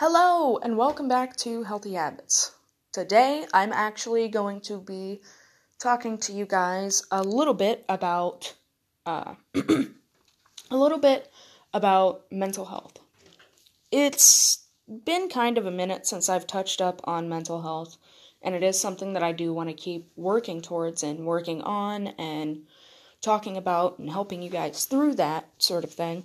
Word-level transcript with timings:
Hello, 0.00 0.56
and 0.56 0.78
welcome 0.78 1.08
back 1.08 1.36
to 1.36 1.64
Healthy 1.64 1.92
Habits. 1.92 2.52
Today, 2.90 3.44
I'm 3.52 3.70
actually 3.70 4.28
going 4.28 4.62
to 4.62 4.78
be 4.78 5.20
talking 5.78 6.16
to 6.20 6.32
you 6.32 6.46
guys 6.46 7.02
a 7.10 7.22
little 7.22 7.52
bit 7.52 7.84
about 7.86 8.54
uh, 9.04 9.34
a 9.54 9.90
little 10.70 10.96
bit 10.96 11.30
about 11.74 12.22
mental 12.32 12.64
health. 12.64 12.98
It's 13.90 14.64
been 14.88 15.28
kind 15.28 15.58
of 15.58 15.66
a 15.66 15.70
minute 15.70 16.06
since 16.06 16.30
I've 16.30 16.46
touched 16.46 16.80
up 16.80 17.02
on 17.04 17.28
mental 17.28 17.60
health, 17.60 17.98
and 18.40 18.54
it 18.54 18.62
is 18.62 18.80
something 18.80 19.12
that 19.12 19.22
I 19.22 19.32
do 19.32 19.52
want 19.52 19.68
to 19.68 19.74
keep 19.74 20.10
working 20.16 20.62
towards 20.62 21.02
and 21.02 21.26
working 21.26 21.60
on 21.60 22.06
and 22.18 22.62
talking 23.20 23.58
about 23.58 23.98
and 23.98 24.08
helping 24.08 24.40
you 24.40 24.48
guys 24.48 24.86
through 24.86 25.16
that 25.16 25.50
sort 25.58 25.84
of 25.84 25.92
thing. 25.92 26.24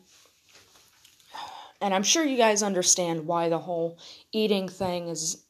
And 1.86 1.94
I'm 1.94 2.02
sure 2.02 2.26
you 2.26 2.36
guys 2.36 2.64
understand 2.64 3.28
why 3.28 3.48
the 3.48 3.60
whole 3.60 4.00
eating 4.32 4.68
thing 4.68 5.08
is 5.08 5.46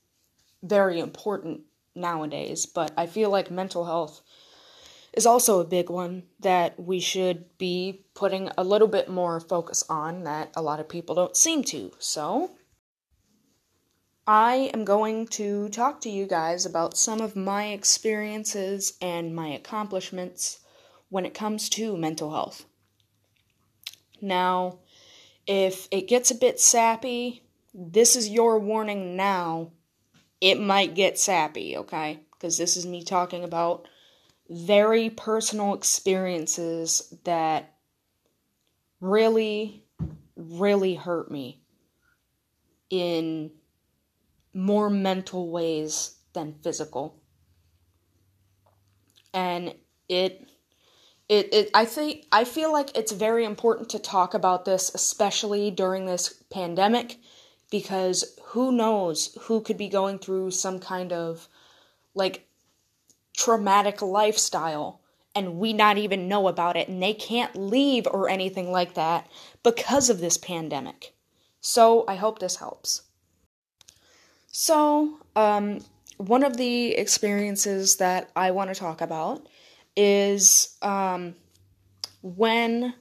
very 0.62 1.00
important 1.00 1.62
nowadays, 1.96 2.66
but 2.66 2.92
I 2.98 3.06
feel 3.06 3.30
like 3.30 3.50
mental 3.50 3.86
health 3.86 4.22
is 5.14 5.26
also 5.26 5.62
a 5.62 5.64
big 5.64 5.90
one 5.90 6.24
that 6.42 6.78
we 6.78 7.00
should 7.00 7.58
be 7.58 8.04
putting 8.16 8.50
a 8.58 8.66
little 8.66 8.90
bit 8.90 9.08
more 9.08 9.40
focus 9.40 9.86
on 9.88 10.26
that 10.26 10.52
a 10.58 10.62
lot 10.62 10.82
of 10.82 10.90
people 10.90 11.16
don't 11.16 11.38
seem 11.38 11.64
to. 11.64 11.94
So, 12.00 12.52
I 14.28 14.72
am 14.74 14.84
going 14.84 15.28
to 15.40 15.70
talk 15.70 16.02
to 16.02 16.10
you 16.10 16.26
guys 16.28 16.66
about 16.66 16.98
some 16.98 17.22
of 17.22 17.38
my 17.38 17.68
experiences 17.68 18.98
and 19.02 19.34
my 19.34 19.48
accomplishments 19.48 20.60
when 21.08 21.26
it 21.26 21.34
comes 21.34 21.70
to 21.70 21.96
mental 21.96 22.32
health. 22.32 22.66
Now, 24.22 24.80
if 25.48 25.88
it 25.92 26.08
gets 26.08 26.32
a 26.32 26.36
bit 26.36 26.60
sappy, 26.60 27.44
this 27.74 28.16
is 28.16 28.30
your 28.30 28.60
warning 28.60 29.16
now. 29.16 29.72
It 30.42 30.60
might 30.60 30.96
get 30.96 31.20
sappy, 31.20 31.78
okay? 31.78 32.20
Because 32.32 32.58
this 32.58 32.78
is 32.78 32.86
me 32.86 33.04
talking 33.04 33.44
about 33.44 33.88
very 34.50 35.10
personal 35.10 35.74
experiences 35.74 37.14
that 37.24 37.74
really, 39.00 39.84
really 40.36 40.96
hurt 40.96 41.32
me 41.32 41.62
in 42.90 43.52
more 44.54 44.90
mental 44.90 45.50
ways 45.50 46.16
than 46.34 46.56
physical. 46.64 47.20
And 49.34 49.76
it 50.08 50.48
it, 51.28 51.54
it 51.54 51.70
I 51.74 51.86
think 51.86 52.26
I 52.32 52.44
feel 52.44 52.72
like 52.72 52.96
it's 52.98 53.12
very 53.12 53.46
important 53.46 53.90
to 53.90 54.00
talk 54.00 54.34
about 54.34 54.66
this 54.66 54.92
especially 54.94 55.72
during 55.72 56.06
this 56.06 56.44
pandemic 56.52 57.18
because 57.72 58.38
who 58.48 58.72
knows 58.72 59.38
who 59.42 59.62
could 59.62 59.78
be 59.78 59.90
going 59.90 60.20
through 60.20 60.52
some 60.52 60.80
kind 60.80 61.12
of 61.12 61.48
like 62.14 62.48
traumatic 63.36 64.02
lifestyle 64.02 65.02
and 65.36 65.58
we 65.58 65.74
not 65.74 65.98
even 65.98 66.28
know 66.28 66.48
about 66.48 66.78
it 66.78 66.88
and 66.88 67.04
they 67.04 67.14
can't 67.14 67.56
leave 67.56 68.08
or 68.08 68.30
anything 68.30 68.72
like 68.72 68.94
that 68.94 69.28
because 69.64 70.10
of 70.10 70.20
this 70.20 70.38
pandemic. 70.38 71.14
So 71.60 72.06
I 72.08 72.16
hope 72.16 72.40
this 72.40 72.56
helps. 72.58 73.02
So, 74.48 75.20
um, 75.36 75.80
one 76.18 76.44
of 76.44 76.56
the 76.56 76.96
experiences 76.96 77.98
that 77.98 78.30
I 78.38 78.52
want 78.52 78.74
to 78.74 78.80
talk 78.80 79.02
about 79.02 79.46
is 79.96 80.78
um, 80.82 81.36
when, 82.22 82.94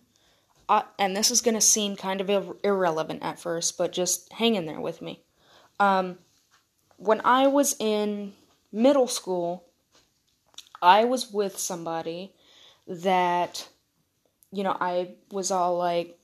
uh, 0.69 0.83
and 0.98 1.17
this 1.17 1.31
is 1.31 1.41
going 1.41 1.55
to 1.55 1.61
seem 1.61 1.97
kind 1.97 2.20
of 2.20 2.31
ir- 2.31 2.56
irrelevant 2.62 3.23
at 3.23 3.39
first, 3.39 3.77
but 3.78 3.92
just 3.92 4.33
hang 4.33 4.55
in 4.55 4.67
there 4.67 4.81
with 4.81 5.03
me. 5.03 5.23
Um, 5.81 6.19
when 6.97 7.20
I 7.25 7.47
was 7.47 7.77
in 7.78 8.33
middle 8.73 9.09
school, 9.09 9.64
I 10.81 11.05
was 11.05 11.33
with 11.33 11.59
somebody 11.59 12.33
that, 12.86 13.69
you 14.52 14.63
know, 14.63 14.77
I 14.79 15.14
was 15.30 15.51
all 15.51 15.77
like, 15.79 16.19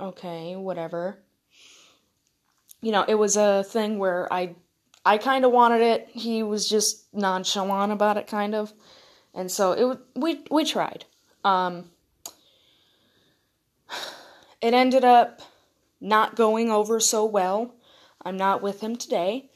okay, 0.00 0.56
whatever. 0.56 1.18
You 2.80 2.92
know, 2.92 3.04
it 3.06 3.14
was 3.14 3.36
a 3.36 3.64
thing 3.64 3.98
where 3.98 4.32
I 4.32 4.54
I 5.06 5.18
kind 5.18 5.44
of 5.44 5.52
wanted 5.52 5.82
it. 5.82 6.08
He 6.12 6.42
was 6.42 6.68
just 6.68 7.12
nonchalant 7.12 7.92
about 7.92 8.16
it, 8.16 8.26
kind 8.26 8.54
of 8.54 8.72
and 9.34 9.50
so 9.50 9.72
it 9.72 9.98
we 10.14 10.44
we 10.50 10.64
tried. 10.64 11.04
Um, 11.44 11.90
it 14.60 14.74
ended 14.74 15.04
up 15.04 15.40
not 16.00 16.36
going 16.36 16.70
over 16.70 17.00
so 17.00 17.24
well. 17.24 17.74
I'm 18.24 18.36
not 18.36 18.62
with 18.62 18.80
him 18.80 18.96
today. 18.96 19.50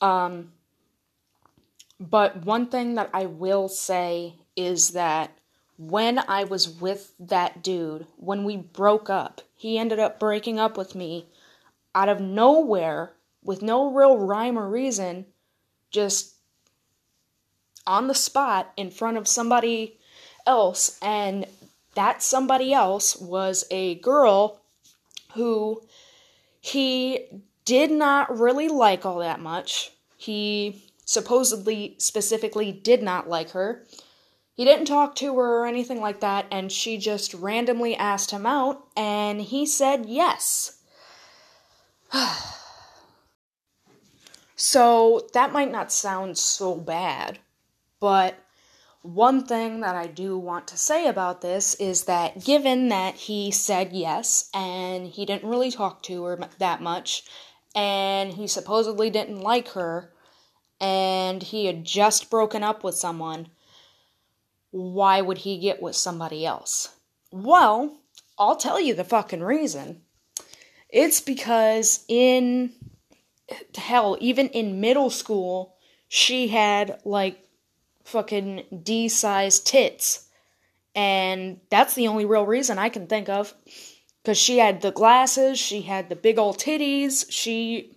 Um, 0.00 0.52
but 1.98 2.44
one 2.44 2.66
thing 2.66 2.94
that 2.94 3.10
I 3.12 3.26
will 3.26 3.68
say 3.68 4.34
is 4.56 4.90
that 4.90 5.36
when 5.76 6.18
I 6.18 6.44
was 6.44 6.68
with 6.68 7.12
that 7.18 7.62
dude, 7.62 8.06
when 8.16 8.44
we 8.44 8.56
broke 8.56 9.08
up, 9.08 9.42
he 9.54 9.78
ended 9.78 9.98
up 9.98 10.18
breaking 10.18 10.58
up 10.58 10.76
with 10.76 10.94
me 10.94 11.26
out 11.94 12.08
of 12.08 12.20
nowhere 12.20 13.12
with 13.42 13.62
no 13.62 13.92
real 13.92 14.18
rhyme 14.18 14.58
or 14.58 14.68
reason, 14.68 15.26
just 15.90 16.34
on 17.90 18.06
the 18.06 18.14
spot 18.14 18.72
in 18.76 18.88
front 18.88 19.16
of 19.16 19.26
somebody 19.26 19.98
else, 20.46 20.96
and 21.02 21.44
that 21.96 22.22
somebody 22.22 22.72
else 22.72 23.16
was 23.16 23.64
a 23.70 23.96
girl 23.96 24.60
who 25.34 25.82
he 26.60 27.26
did 27.64 27.90
not 27.90 28.38
really 28.38 28.68
like 28.68 29.04
all 29.04 29.18
that 29.18 29.40
much. 29.40 29.90
He 30.16 30.84
supposedly, 31.04 31.96
specifically, 31.98 32.70
did 32.70 33.02
not 33.02 33.28
like 33.28 33.50
her. 33.50 33.84
He 34.54 34.64
didn't 34.64 34.86
talk 34.86 35.16
to 35.16 35.36
her 35.38 35.60
or 35.60 35.66
anything 35.66 36.00
like 36.00 36.20
that, 36.20 36.46
and 36.52 36.70
she 36.70 36.96
just 36.96 37.34
randomly 37.34 37.96
asked 37.96 38.30
him 38.30 38.46
out, 38.46 38.86
and 38.96 39.40
he 39.40 39.66
said 39.66 40.06
yes. 40.06 40.80
so, 44.54 45.26
that 45.32 45.52
might 45.52 45.72
not 45.72 45.90
sound 45.90 46.38
so 46.38 46.76
bad, 46.76 47.40
but 48.00 48.36
one 49.02 49.44
thing 49.44 49.80
that 49.80 49.96
I 49.96 50.06
do 50.06 50.38
want 50.38 50.68
to 50.68 50.76
say 50.76 51.06
about 51.06 51.40
this 51.40 51.74
is 51.76 52.04
that 52.04 52.44
given 52.44 52.88
that 52.88 53.14
he 53.14 53.50
said 53.50 53.92
yes 53.92 54.50
and 54.52 55.06
he 55.06 55.24
didn't 55.24 55.48
really 55.48 55.70
talk 55.70 56.02
to 56.04 56.24
her 56.24 56.38
that 56.58 56.82
much 56.82 57.22
and 57.74 58.32
he 58.32 58.46
supposedly 58.46 59.08
didn't 59.08 59.40
like 59.40 59.68
her 59.68 60.12
and 60.80 61.42
he 61.42 61.66
had 61.66 61.84
just 61.84 62.30
broken 62.30 62.62
up 62.62 62.84
with 62.84 62.94
someone, 62.94 63.48
why 64.70 65.20
would 65.20 65.38
he 65.38 65.58
get 65.58 65.80
with 65.80 65.96
somebody 65.96 66.44
else? 66.44 66.96
Well, 67.30 67.98
I'll 68.38 68.56
tell 68.56 68.80
you 68.80 68.94
the 68.94 69.04
fucking 69.04 69.42
reason. 69.42 70.02
It's 70.88 71.20
because 71.20 72.04
in 72.08 72.72
hell, 73.76 74.16
even 74.20 74.48
in 74.48 74.80
middle 74.80 75.10
school, 75.10 75.76
she 76.08 76.48
had 76.48 77.00
like 77.04 77.46
fucking 78.10 78.64
D 78.82 79.08
sized 79.08 79.66
tits. 79.66 80.26
And 80.94 81.60
that's 81.70 81.94
the 81.94 82.08
only 82.08 82.24
real 82.24 82.44
reason 82.44 82.78
I 82.78 82.88
can 82.88 83.06
think 83.06 83.28
of. 83.28 83.54
Because 84.22 84.38
she 84.38 84.58
had 84.58 84.82
the 84.82 84.90
glasses, 84.90 85.58
she 85.58 85.82
had 85.82 86.08
the 86.08 86.16
big 86.16 86.38
old 86.38 86.58
titties, 86.58 87.24
she, 87.30 87.96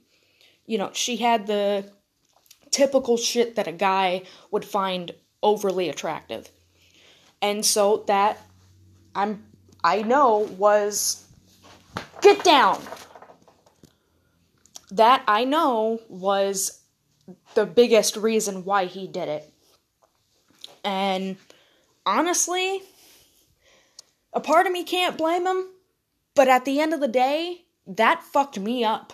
you 0.65 0.77
know, 0.77 0.91
she 0.93 1.17
had 1.17 1.47
the 1.47 1.91
typical 2.71 3.17
shit 3.17 3.55
that 3.55 3.67
a 3.67 3.73
guy 3.73 4.23
would 4.49 4.63
find 4.63 5.11
overly 5.41 5.89
attractive. 5.89 6.49
And 7.41 7.65
so 7.65 8.05
that, 8.07 8.41
I'm, 9.13 9.43
I 9.83 10.01
know 10.01 10.49
was, 10.57 11.27
get 12.21 12.43
down! 12.43 12.81
That 14.91 15.23
I 15.27 15.43
know 15.43 15.99
was 16.07 16.79
the 17.53 17.65
biggest 17.65 18.15
reason 18.15 18.63
why 18.63 18.85
he 18.85 19.07
did 19.07 19.27
it. 19.27 19.52
And 20.83 21.37
honestly, 22.05 22.81
a 24.33 24.39
part 24.39 24.65
of 24.65 24.73
me 24.73 24.83
can't 24.83 25.17
blame 25.17 25.47
him, 25.47 25.67
but 26.35 26.47
at 26.47 26.65
the 26.65 26.79
end 26.79 26.93
of 26.93 26.99
the 26.99 27.07
day, 27.07 27.65
that 27.87 28.23
fucked 28.23 28.59
me 28.59 28.83
up. 28.83 29.13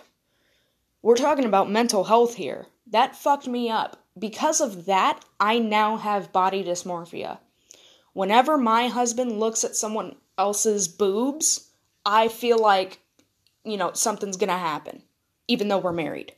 We're 1.02 1.16
talking 1.16 1.44
about 1.44 1.70
mental 1.70 2.04
health 2.04 2.34
here. 2.34 2.66
That 2.86 3.16
fucked 3.16 3.46
me 3.46 3.70
up. 3.70 4.04
Because 4.18 4.60
of 4.60 4.86
that, 4.86 5.24
I 5.38 5.58
now 5.58 5.96
have 5.96 6.32
body 6.32 6.64
dysmorphia. 6.64 7.38
Whenever 8.12 8.58
my 8.58 8.88
husband 8.88 9.38
looks 9.38 9.64
at 9.64 9.76
someone 9.76 10.16
else's 10.36 10.88
boobs, 10.88 11.70
I 12.04 12.28
feel 12.28 12.58
like, 12.58 12.98
you 13.64 13.76
know, 13.76 13.92
something's 13.94 14.36
gonna 14.36 14.58
happen, 14.58 15.02
even 15.48 15.68
though 15.68 15.78
we're 15.78 15.92
married. 15.92 16.34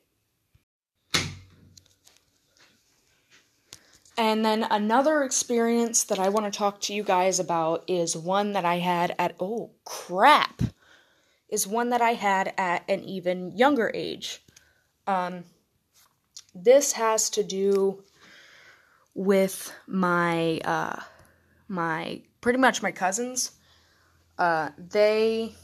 And 4.18 4.44
then 4.44 4.66
another 4.70 5.22
experience 5.22 6.04
that 6.04 6.18
I 6.18 6.28
want 6.28 6.52
to 6.52 6.56
talk 6.56 6.80
to 6.82 6.94
you 6.94 7.02
guys 7.02 7.40
about 7.40 7.84
is 7.88 8.16
one 8.16 8.52
that 8.52 8.64
I 8.64 8.78
had 8.78 9.14
at, 9.18 9.34
oh 9.40 9.70
crap, 9.84 10.62
is 11.48 11.66
one 11.66 11.90
that 11.90 12.02
I 12.02 12.12
had 12.12 12.52
at 12.58 12.84
an 12.88 13.04
even 13.04 13.56
younger 13.56 13.90
age. 13.94 14.42
Um, 15.06 15.44
this 16.54 16.92
has 16.92 17.30
to 17.30 17.42
do 17.42 18.04
with 19.14 19.72
my 19.86 20.58
uh, 20.64 21.00
my 21.68 22.22
pretty 22.40 22.58
much 22.58 22.82
my 22.82 22.92
cousins. 22.92 23.52
Uh, 24.38 24.70
they 24.76 25.54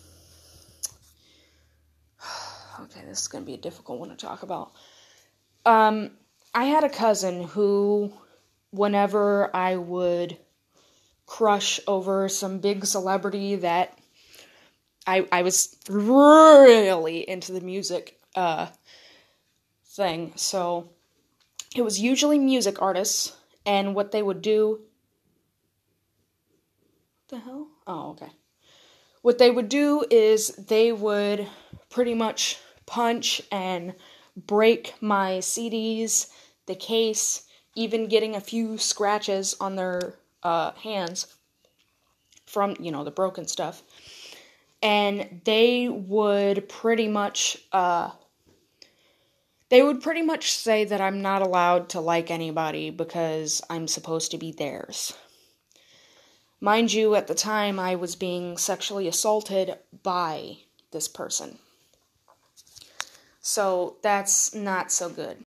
okay, 2.81 3.01
this 3.07 3.23
is 3.23 3.29
gonna 3.29 3.45
be 3.45 3.55
a 3.55 3.59
difficult 3.59 4.01
one 4.01 4.09
to 4.11 4.17
talk 4.17 4.43
about. 4.43 4.73
Um, 5.65 6.13
I 6.55 6.65
had 6.65 6.85
a 6.85 6.89
cousin 6.89 7.45
who, 7.45 8.13
whenever 8.71 9.55
I 9.55 9.77
would 9.77 10.39
crush 11.27 11.81
over 11.87 12.29
some 12.29 12.59
big 12.59 12.87
celebrity 12.87 13.57
that 13.57 13.99
I 15.07 15.27
I 15.31 15.43
was 15.43 15.77
really 15.89 17.29
into 17.29 17.53
the 17.53 17.61
music 17.61 18.19
uh 18.35 18.67
thing. 19.87 20.33
So 20.37 20.91
it 21.75 21.83
was 21.83 22.01
usually 22.01 22.39
music 22.39 22.81
artists 22.81 23.37
and 23.67 23.95
what 23.95 24.13
they 24.13 24.23
would 24.23 24.43
do 24.43 24.81
the 27.29 27.39
hell? 27.39 27.69
Oh, 27.87 28.11
okay. 28.11 28.31
What 29.21 29.37
they 29.39 29.51
would 29.51 29.69
do 29.69 30.05
is 30.11 30.49
they 30.57 30.93
would 30.93 31.47
pretty 31.91 32.15
much 32.15 32.59
punch 32.87 33.43
and 33.53 33.95
break 34.35 34.95
my 35.03 35.39
CDs, 35.39 36.31
the 36.67 36.75
case, 36.75 37.43
even 37.79 38.09
getting 38.09 38.35
a 38.35 38.41
few 38.41 38.77
scratches 38.77 39.55
on 39.61 39.77
their 39.77 40.15
uh, 40.43 40.73
hands 40.73 41.29
from, 42.45 42.75
you 42.81 42.91
know, 42.91 43.05
the 43.05 43.11
broken 43.13 43.47
stuff. 43.47 43.83
And 44.83 45.43
they 45.45 45.89
would 45.89 46.69
pretty 46.69 47.07
much, 47.07 47.57
uh, 47.71 48.11
they 49.69 49.81
would 49.81 50.03
pretty 50.03 50.23
much 50.23 50.53
say 50.53 50.85
that 50.87 51.01
I'm 51.01 51.23
not 51.23 51.41
allowed 51.41 51.89
to 51.91 52.01
like 52.01 52.33
anybody 52.33 52.91
because 52.91 53.63
I'm 53.71 53.87
supposed 53.87 54.33
to 54.33 54.39
be 54.39 54.51
theirs. 54.51 55.13
Mind 56.61 56.93
you, 56.93 57.15
at 57.15 57.29
the 57.29 57.35
time 57.35 57.79
I 57.79 57.95
was 57.95 58.17
being 58.17 58.57
sexually 58.57 59.07
assaulted 59.07 59.79
by 60.03 60.59
this 60.91 61.07
person. 61.07 61.59
So 63.41 63.99
that's 64.03 64.53
not 64.53 64.91
so 64.91 65.09
good. 65.09 65.45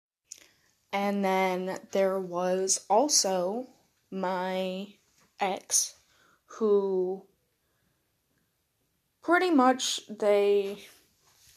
And 0.92 1.24
then 1.24 1.80
there 1.92 2.20
was 2.20 2.86
also 2.90 3.68
my 4.10 4.88
ex 5.40 5.96
who 6.46 7.24
pretty 9.22 9.52
much 9.52 10.02
they 10.08 10.78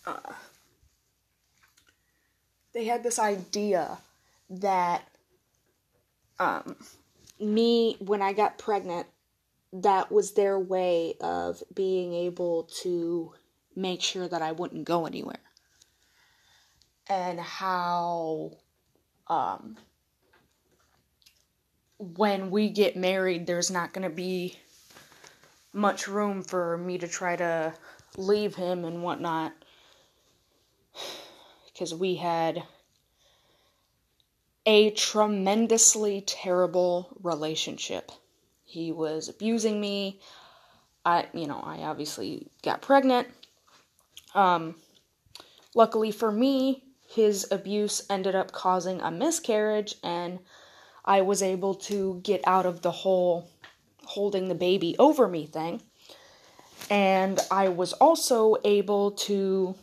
uh, 0.06 0.32
they 2.72 2.84
had 2.84 3.02
this 3.02 3.18
idea 3.18 3.98
that 4.50 5.02
um, 6.38 6.76
me 7.38 7.96
when 8.00 8.22
I 8.22 8.32
got 8.32 8.58
pregnant 8.58 9.06
that 9.72 10.10
was 10.10 10.32
their 10.32 10.58
way 10.58 11.14
of 11.20 11.62
being 11.72 12.12
able 12.12 12.64
to 12.82 13.32
make 13.76 14.02
sure 14.02 14.26
that 14.26 14.42
I 14.42 14.52
wouldn't 14.52 14.84
go 14.84 15.06
anywhere. 15.06 15.38
And 17.08 17.38
how 17.38 18.52
um, 19.30 19.76
when 21.98 22.50
we 22.50 22.68
get 22.68 22.96
married, 22.96 23.46
there's 23.46 23.70
not 23.70 23.92
going 23.92 24.02
to 24.08 24.14
be 24.14 24.58
much 25.72 26.08
room 26.08 26.42
for 26.42 26.76
me 26.76 26.98
to 26.98 27.06
try 27.06 27.36
to 27.36 27.72
leave 28.16 28.56
him 28.56 28.84
and 28.84 29.02
whatnot. 29.02 29.52
Because 31.72 31.94
we 31.94 32.16
had 32.16 32.64
a 34.66 34.90
tremendously 34.90 36.22
terrible 36.22 37.16
relationship. 37.22 38.10
He 38.64 38.90
was 38.90 39.28
abusing 39.28 39.80
me. 39.80 40.20
I, 41.04 41.26
you 41.32 41.46
know, 41.46 41.60
I 41.62 41.78
obviously 41.78 42.48
got 42.62 42.82
pregnant. 42.82 43.28
Um, 44.34 44.74
luckily 45.74 46.10
for 46.10 46.32
me, 46.32 46.82
his 47.10 47.44
abuse 47.50 48.06
ended 48.08 48.36
up 48.36 48.52
causing 48.52 49.00
a 49.00 49.10
miscarriage, 49.10 49.96
and 50.00 50.38
I 51.04 51.22
was 51.22 51.42
able 51.42 51.74
to 51.90 52.20
get 52.22 52.40
out 52.46 52.66
of 52.66 52.82
the 52.82 52.92
whole 52.92 53.50
holding 54.04 54.48
the 54.48 54.54
baby 54.54 54.94
over 54.96 55.26
me 55.26 55.46
thing. 55.46 55.82
And 56.88 57.40
I 57.50 57.68
was 57.68 57.92
also 57.94 58.54
able 58.64 59.10
to 59.26 59.74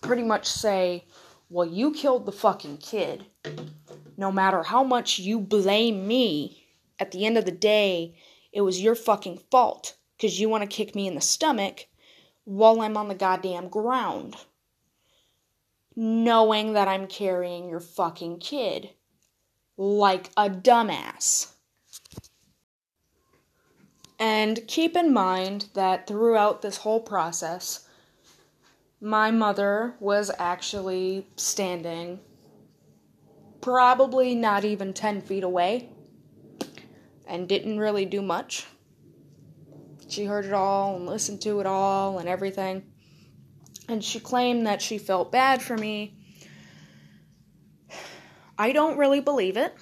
pretty 0.00 0.24
much 0.24 0.46
say, 0.46 1.04
Well, 1.50 1.68
you 1.68 1.92
killed 1.92 2.26
the 2.26 2.32
fucking 2.32 2.78
kid. 2.78 3.26
No 4.16 4.32
matter 4.32 4.64
how 4.64 4.82
much 4.82 5.20
you 5.20 5.38
blame 5.38 6.08
me, 6.08 6.66
at 6.98 7.12
the 7.12 7.26
end 7.26 7.38
of 7.38 7.44
the 7.44 7.52
day, 7.52 8.16
it 8.52 8.62
was 8.62 8.80
your 8.80 8.96
fucking 8.96 9.38
fault 9.52 9.96
because 10.16 10.40
you 10.40 10.48
want 10.48 10.68
to 10.68 10.76
kick 10.76 10.96
me 10.96 11.06
in 11.06 11.14
the 11.14 11.20
stomach 11.20 11.86
while 12.42 12.80
I'm 12.80 12.96
on 12.96 13.06
the 13.06 13.14
goddamn 13.14 13.68
ground 13.68 14.34
knowing 15.96 16.72
that 16.72 16.88
I'm 16.88 17.06
carrying 17.06 17.68
your 17.68 17.80
fucking 17.80 18.38
kid 18.38 18.90
like 19.76 20.30
a 20.36 20.48
dumbass. 20.48 21.52
And 24.18 24.66
keep 24.68 24.96
in 24.96 25.12
mind 25.12 25.66
that 25.74 26.06
throughout 26.06 26.62
this 26.62 26.78
whole 26.78 27.00
process, 27.00 27.88
my 29.00 29.30
mother 29.30 29.96
was 30.00 30.30
actually 30.38 31.26
standing 31.36 32.20
probably 33.60 34.34
not 34.34 34.64
even 34.64 34.92
10 34.92 35.20
feet 35.22 35.42
away 35.42 35.88
and 37.26 37.48
didn't 37.48 37.78
really 37.78 38.04
do 38.04 38.22
much. 38.22 38.66
She 40.08 40.24
heard 40.26 40.44
it 40.44 40.52
all 40.52 40.96
and 40.96 41.06
listened 41.06 41.40
to 41.42 41.60
it 41.60 41.66
all 41.66 42.18
and 42.18 42.28
everything 42.28 42.84
and 43.88 44.02
she 44.02 44.20
claimed 44.20 44.66
that 44.66 44.82
she 44.82 44.98
felt 44.98 45.32
bad 45.32 45.62
for 45.62 45.76
me. 45.76 46.16
I 48.58 48.72
don't 48.72 48.98
really 48.98 49.20
believe 49.20 49.56
it, 49.56 49.74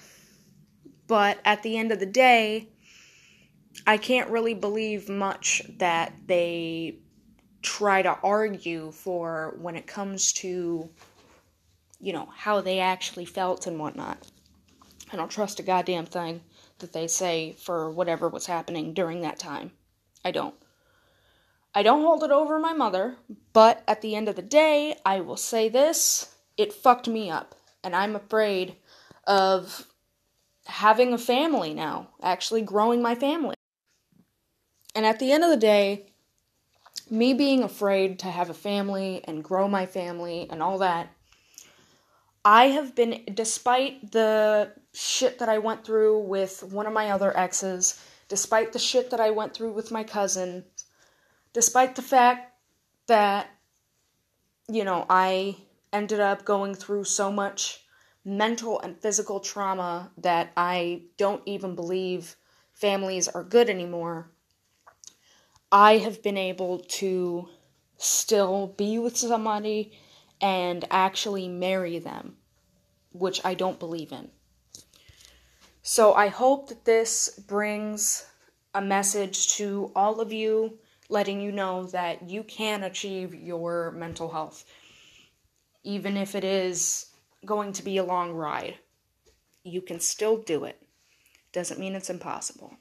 but 1.07 1.39
at 1.45 1.63
the 1.63 1.77
end 1.77 1.91
of 1.91 1.99
the 1.99 2.05
day, 2.05 2.69
I 3.85 3.97
can't 3.97 4.29
really 4.29 4.53
believe 4.53 5.09
much 5.09 5.61
that 5.77 6.13
they 6.25 6.99
try 7.61 8.01
to 8.01 8.17
argue 8.23 8.91
for 8.91 9.55
when 9.59 9.75
it 9.75 9.87
comes 9.87 10.33
to, 10.33 10.89
you 11.99 12.13
know, 12.13 12.29
how 12.35 12.61
they 12.61 12.79
actually 12.79 13.25
felt 13.25 13.67
and 13.67 13.79
whatnot. 13.79 14.17
I 15.11 15.15
don't 15.15 15.31
trust 15.31 15.59
a 15.59 15.63
goddamn 15.63 16.05
thing 16.05 16.41
that 16.79 16.93
they 16.93 17.07
say 17.07 17.55
for 17.59 17.91
whatever 17.91 18.27
was 18.29 18.45
happening 18.45 18.93
during 18.93 19.21
that 19.21 19.39
time. 19.39 19.71
I 20.25 20.31
don't. 20.31 20.55
I 21.75 21.83
don't 21.83 22.03
hold 22.03 22.23
it 22.23 22.31
over 22.31 22.59
my 22.59 22.73
mother, 22.73 23.15
but 23.51 23.83
at 23.87 24.01
the 24.01 24.15
end 24.15 24.29
of 24.29 24.35
the 24.35 24.41
day, 24.41 24.95
I 25.05 25.21
will 25.21 25.37
say 25.37 25.69
this 25.69 26.35
it 26.55 26.71
fucked 26.71 27.07
me 27.07 27.29
up. 27.29 27.55
And 27.83 27.95
I'm 27.95 28.15
afraid 28.15 28.75
of 29.25 29.87
having 30.65 31.13
a 31.13 31.17
family 31.17 31.73
now, 31.73 32.09
actually 32.21 32.61
growing 32.61 33.01
my 33.01 33.15
family. 33.15 33.55
And 34.95 35.05
at 35.05 35.19
the 35.19 35.31
end 35.31 35.43
of 35.43 35.49
the 35.49 35.57
day, 35.57 36.07
me 37.09 37.33
being 37.33 37.63
afraid 37.63 38.19
to 38.19 38.27
have 38.27 38.49
a 38.49 38.53
family 38.53 39.21
and 39.25 39.43
grow 39.43 39.67
my 39.67 39.85
family 39.85 40.47
and 40.49 40.61
all 40.61 40.77
that, 40.77 41.09
I 42.45 42.65
have 42.67 42.95
been, 42.95 43.23
despite 43.33 44.11
the 44.11 44.73
shit 44.93 45.39
that 45.39 45.49
I 45.49 45.57
went 45.57 45.85
through 45.85 46.19
with 46.19 46.61
one 46.63 46.85
of 46.85 46.93
my 46.93 47.11
other 47.11 47.35
exes, 47.37 48.01
despite 48.27 48.73
the 48.73 48.79
shit 48.79 49.09
that 49.11 49.19
I 49.19 49.31
went 49.31 49.53
through 49.53 49.71
with 49.71 49.91
my 49.91 50.03
cousin, 50.03 50.65
despite 51.53 51.95
the 51.95 52.01
fact 52.01 52.53
that, 53.07 53.49
you 54.67 54.83
know, 54.83 55.05
I 55.09 55.57
ended 55.91 56.19
up 56.19 56.43
going 56.43 56.75
through 56.75 57.05
so 57.05 57.31
much 57.31 57.85
mental 58.25 58.79
and 58.81 58.99
physical 58.99 59.39
trauma 59.39 60.11
that 60.17 60.51
I 60.57 61.03
don't 61.17 61.43
even 61.45 61.75
believe 61.75 62.35
families 62.73 63.27
are 63.27 63.43
good 63.43 63.69
anymore, 63.69 64.31
I 65.71 65.97
have 65.97 66.21
been 66.23 66.37
able 66.37 66.79
to 66.79 67.49
still 67.97 68.67
be 68.77 68.99
with 68.99 69.17
somebody 69.17 69.97
and 70.41 70.85
actually 70.91 71.47
marry 71.47 71.99
them, 71.99 72.37
which 73.11 73.41
I 73.45 73.53
don't 73.53 73.79
believe 73.79 74.11
in. 74.11 74.29
So 75.81 76.13
I 76.13 76.27
hope 76.27 76.69
that 76.69 76.85
this 76.85 77.29
brings 77.47 78.25
a 78.73 78.81
message 78.81 79.49
to 79.55 79.91
all 79.95 80.19
of 80.19 80.31
you 80.33 80.79
letting 81.09 81.41
you 81.41 81.51
know 81.51 81.85
that 81.87 82.29
you 82.29 82.43
can 82.43 82.83
achieve 82.83 83.33
your 83.33 83.91
mental 83.91 84.31
health, 84.31 84.65
even 85.83 86.17
if 86.17 86.35
it 86.35 86.43
is 86.43 87.07
going 87.45 87.73
to 87.73 87.83
be 87.83 87.97
a 87.97 88.03
long 88.03 88.31
ride. 88.31 88.75
You 89.63 89.81
can 89.81 89.99
still 89.99 90.37
do 90.37 90.63
it. 90.65 90.81
Doesn't 91.51 91.79
mean 91.79 91.95
it's 91.95 92.09
impossible. 92.09 92.73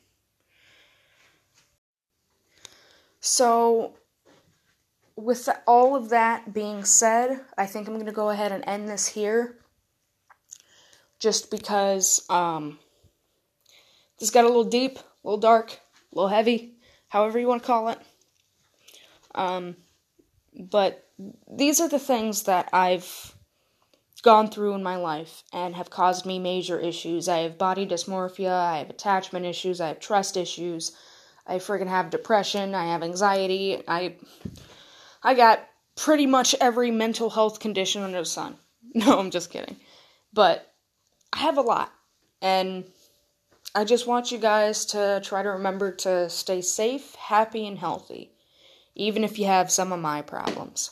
So, 3.20 3.94
with 5.14 5.48
all 5.66 5.94
of 5.94 6.08
that 6.08 6.52
being 6.52 6.84
said, 6.84 7.40
I 7.56 7.66
think 7.66 7.86
I'm 7.86 7.94
going 7.94 8.06
to 8.06 8.12
go 8.12 8.30
ahead 8.30 8.50
and 8.50 8.64
end 8.66 8.88
this 8.88 9.06
here. 9.06 9.58
Just 11.20 11.50
because 11.50 12.24
um, 12.28 12.80
this 14.18 14.30
got 14.30 14.44
a 14.44 14.48
little 14.48 14.64
deep, 14.64 14.98
a 14.98 15.02
little 15.22 15.38
dark, 15.38 15.70
a 15.70 16.16
little 16.16 16.30
heavy, 16.30 16.74
however 17.08 17.38
you 17.38 17.46
want 17.46 17.62
to 17.62 17.66
call 17.66 17.88
it. 17.90 17.98
Um, 19.34 19.76
but 20.54 21.08
these 21.50 21.80
are 21.80 21.88
the 21.88 21.98
things 21.98 22.44
that 22.44 22.68
I've 22.72 23.34
gone 24.22 24.48
through 24.48 24.74
in 24.74 24.82
my 24.82 24.96
life 24.96 25.42
and 25.52 25.74
have 25.74 25.90
caused 25.90 26.26
me 26.26 26.38
major 26.38 26.78
issues. 26.78 27.28
I 27.28 27.38
have 27.38 27.58
body 27.58 27.86
dysmorphia, 27.86 28.52
I 28.52 28.78
have 28.78 28.90
attachment 28.90 29.46
issues, 29.46 29.80
I 29.80 29.88
have 29.88 30.00
trust 30.00 30.36
issues, 30.36 30.92
I 31.46 31.56
friggin' 31.56 31.88
have 31.88 32.10
depression, 32.10 32.74
I 32.74 32.92
have 32.92 33.02
anxiety, 33.02 33.82
I 33.88 34.16
I 35.22 35.34
got 35.34 35.66
pretty 35.96 36.26
much 36.26 36.54
every 36.60 36.90
mental 36.90 37.30
health 37.30 37.60
condition 37.60 38.02
under 38.02 38.18
the 38.18 38.24
sun. 38.24 38.56
No, 38.94 39.18
I'm 39.18 39.30
just 39.30 39.50
kidding. 39.50 39.76
But 40.34 40.70
I 41.32 41.38
have 41.38 41.56
a 41.56 41.62
lot. 41.62 41.90
And 42.42 42.84
I 43.74 43.84
just 43.84 44.06
want 44.06 44.30
you 44.30 44.36
guys 44.36 44.84
to 44.86 45.22
try 45.24 45.42
to 45.42 45.48
remember 45.48 45.92
to 45.92 46.28
stay 46.28 46.60
safe, 46.60 47.14
happy, 47.14 47.66
and 47.66 47.78
healthy, 47.78 48.31
even 48.94 49.24
if 49.24 49.38
you 49.38 49.46
have 49.46 49.70
some 49.70 49.92
of 49.92 50.00
my 50.00 50.22
problems. 50.22 50.90